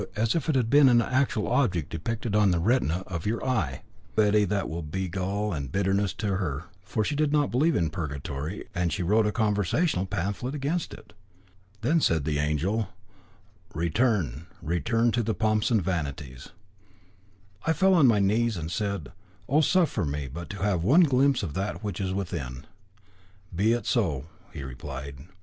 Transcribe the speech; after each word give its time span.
And 0.01 0.09
oh, 0.15 0.15
Betty, 0.15 0.31
that 0.31 1.35
will 4.67 4.81
be 4.81 5.07
gall 5.07 5.53
and 5.53 5.71
bitterness 5.71 6.13
to 6.13 6.27
her, 6.37 6.63
for 6.81 7.03
she 7.05 7.15
did 7.15 7.31
not 7.31 7.51
believe 7.51 7.75
in 7.75 7.89
Purgatory, 7.91 8.63
and 8.73 8.91
she 8.91 9.03
wrote 9.03 9.27
a 9.27 9.31
controversial 9.31 10.07
pamphlet 10.07 10.55
against 10.55 10.95
it. 10.95 11.13
Then 11.81 12.01
said 12.01 12.25
the 12.25 12.39
angel: 12.39 12.89
'Return, 13.75 14.47
return 14.63 15.11
to 15.11 15.21
the 15.21 15.35
pomps 15.35 15.69
and 15.69 15.83
vanities.' 15.83 16.49
I 17.67 17.71
fell 17.71 17.93
on 17.93 18.07
my 18.07 18.17
knees, 18.17 18.57
and 18.57 18.71
said: 18.71 19.11
'Oh, 19.47 19.61
suffer 19.61 20.03
me 20.03 20.27
but 20.27 20.49
to 20.49 20.63
have 20.63 20.83
one 20.83 21.01
glimpse 21.01 21.43
of 21.43 21.53
that 21.53 21.83
which 21.83 22.01
is 22.01 22.11
within!' 22.11 22.65
'Be 23.55 23.73
it 23.73 23.85
so,' 23.85 24.25
he 24.51 24.63
replied. 24.63 25.27